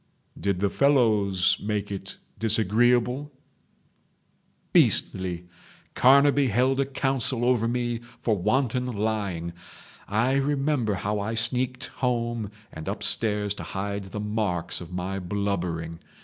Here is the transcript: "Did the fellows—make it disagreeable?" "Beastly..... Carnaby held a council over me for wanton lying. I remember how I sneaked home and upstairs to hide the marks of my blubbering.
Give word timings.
"Did 0.39 0.59
the 0.61 0.69
fellows—make 0.71 1.91
it 1.91 2.17
disagreeable?" 2.39 3.31
"Beastly..... 4.73 5.45
Carnaby 5.93 6.47
held 6.47 6.79
a 6.79 6.87
council 6.87 7.45
over 7.45 7.67
me 7.67 7.99
for 8.23 8.35
wanton 8.35 8.87
lying. 8.87 9.53
I 10.07 10.37
remember 10.37 10.95
how 10.95 11.19
I 11.19 11.35
sneaked 11.35 11.85
home 11.97 12.49
and 12.73 12.87
upstairs 12.87 13.53
to 13.53 13.63
hide 13.63 14.05
the 14.05 14.19
marks 14.19 14.81
of 14.81 14.91
my 14.91 15.19
blubbering. 15.19 15.99